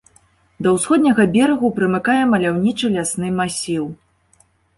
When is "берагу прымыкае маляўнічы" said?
1.35-2.91